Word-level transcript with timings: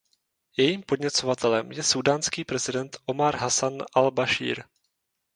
Jejím 0.57 0.81
podněcovatelem 0.83 1.71
je 1.71 1.83
súdánský 1.83 2.45
prezident 2.45 2.97
Omar 3.05 3.35
Hassan 3.35 3.77
al-Bašír. 3.95 4.63